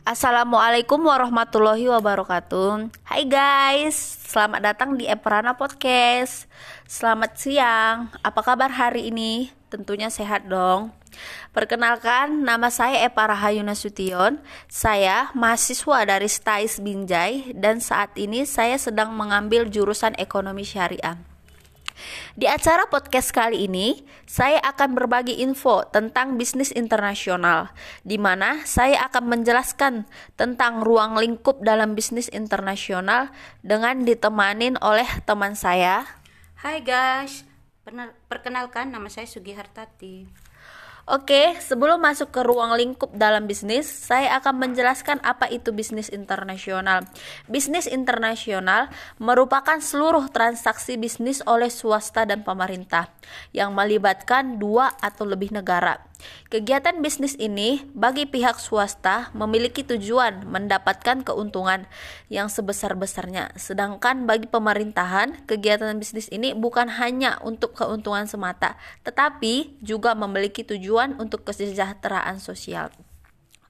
[0.00, 3.92] Assalamualaikum warahmatullahi wabarakatuh Hai guys,
[4.32, 6.48] selamat datang di Eprana Podcast
[6.88, 9.52] Selamat siang, apa kabar hari ini?
[9.68, 10.96] Tentunya sehat dong
[11.52, 13.28] Perkenalkan, nama saya Epa
[13.60, 14.40] Nasution.
[14.72, 21.20] Saya mahasiswa dari STAIS Binjai dan saat ini saya sedang mengambil jurusan ekonomi syariah.
[22.34, 27.72] Di acara podcast kali ini, saya akan berbagi info tentang bisnis internasional,
[28.02, 33.32] di mana saya akan menjelaskan tentang ruang lingkup dalam bisnis internasional
[33.64, 36.04] dengan ditemanin oleh teman saya.
[36.60, 37.48] Hai guys,
[38.28, 40.49] perkenalkan nama saya Sugi Hartati.
[41.10, 47.02] Oke, sebelum masuk ke ruang lingkup dalam bisnis, saya akan menjelaskan apa itu bisnis internasional.
[47.50, 48.86] Bisnis internasional
[49.18, 53.10] merupakan seluruh transaksi bisnis oleh swasta dan pemerintah
[53.50, 56.09] yang melibatkan dua atau lebih negara.
[56.50, 61.86] Kegiatan bisnis ini bagi pihak swasta memiliki tujuan mendapatkan keuntungan
[62.26, 68.74] yang sebesar-besarnya, sedangkan bagi pemerintahan kegiatan bisnis ini bukan hanya untuk keuntungan semata,
[69.06, 72.90] tetapi juga memiliki tujuan untuk kesejahteraan sosial.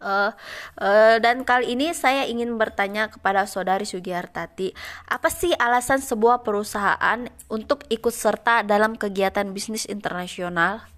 [0.01, 0.33] Uh,
[0.81, 4.73] uh, dan kali ini saya ingin bertanya kepada saudari Sugiartati,
[5.05, 10.89] apa sih alasan sebuah perusahaan untuk ikut serta dalam kegiatan bisnis internasional?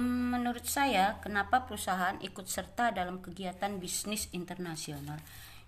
[0.00, 5.18] Menurut saya, kenapa perusahaan ikut serta dalam kegiatan bisnis internasional?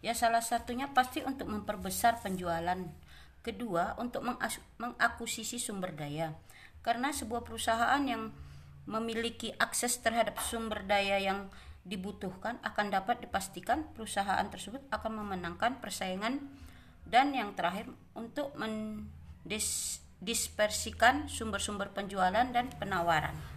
[0.01, 2.79] Ya, salah satunya pasti untuk memperbesar penjualan.
[3.43, 4.23] Kedua, untuk
[4.79, 6.35] mengakuisisi sumber daya.
[6.83, 8.33] Karena sebuah perusahaan yang
[8.87, 11.51] memiliki akses terhadap sumber daya yang
[11.87, 16.43] dibutuhkan akan dapat dipastikan perusahaan tersebut akan memenangkan persaingan
[17.07, 17.87] dan yang terakhir
[18.19, 23.56] untuk mendispersikan sumber-sumber penjualan dan penawaran.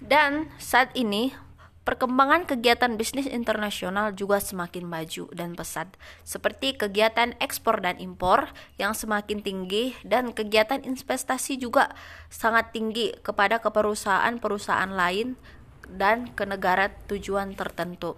[0.00, 1.36] Dan saat ini
[1.84, 5.92] perkembangan kegiatan bisnis internasional juga semakin maju dan pesat,
[6.24, 8.48] seperti kegiatan ekspor dan impor
[8.80, 11.92] yang semakin tinggi dan kegiatan investasi juga
[12.32, 15.36] sangat tinggi kepada keperusahaan-perusahaan lain
[15.90, 18.16] dan ke negara tujuan tertentu.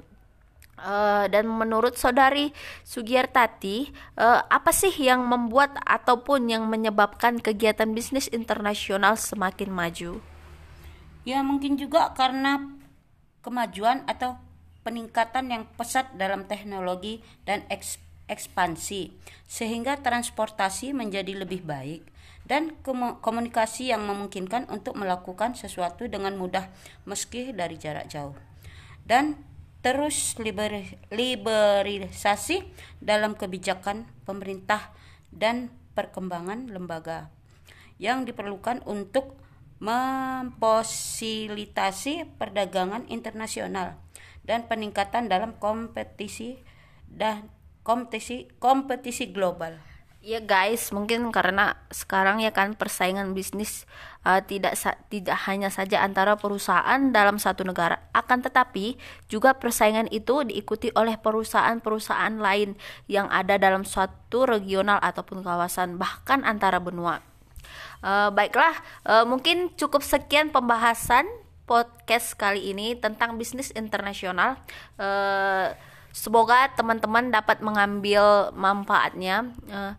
[0.82, 2.50] Uh, dan menurut saudari
[2.82, 10.31] Sugiyartati, uh, apa sih yang membuat ataupun yang menyebabkan kegiatan bisnis internasional semakin maju?
[11.22, 12.72] Ya mungkin juga karena
[13.46, 14.38] kemajuan atau
[14.82, 19.12] peningkatan yang pesat dalam teknologi dan eks ekspansi
[19.44, 22.06] sehingga transportasi menjadi lebih baik
[22.48, 22.74] dan
[23.22, 26.66] komunikasi yang memungkinkan untuk melakukan sesuatu dengan mudah
[27.06, 28.34] meski dari jarak jauh.
[29.06, 29.38] Dan
[29.82, 32.66] terus liber, liberalisasi
[32.98, 34.90] dalam kebijakan pemerintah
[35.30, 37.30] dan perkembangan lembaga
[38.02, 39.38] yang diperlukan untuk
[39.82, 43.98] memfasilitasi perdagangan internasional
[44.46, 46.62] dan peningkatan dalam kompetisi
[47.10, 47.50] dan
[47.82, 49.74] kompetisi kompetisi global.
[50.22, 53.90] Ya guys, mungkin karena sekarang ya kan persaingan bisnis
[54.22, 54.78] uh, tidak
[55.10, 58.94] tidak hanya saja antara perusahaan dalam satu negara, akan tetapi
[59.26, 62.78] juga persaingan itu diikuti oleh perusahaan-perusahaan lain
[63.10, 67.31] yang ada dalam suatu regional ataupun kawasan bahkan antara benua.
[68.02, 68.74] Uh, baiklah,
[69.06, 71.22] uh, mungkin cukup sekian pembahasan
[71.70, 74.58] podcast kali ini tentang bisnis internasional.
[74.98, 75.70] Uh,
[76.10, 79.94] semoga teman-teman dapat mengambil manfaatnya uh,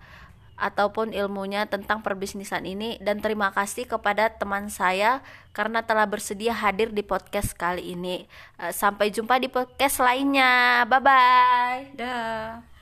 [0.59, 5.23] ataupun ilmunya tentang perbisnisan ini dan terima kasih kepada teman saya
[5.55, 8.29] karena telah bersedia hadir di podcast kali ini.
[8.69, 10.85] Sampai jumpa di podcast lainnya.
[10.85, 11.79] Bye bye.
[11.97, 12.72] Dah.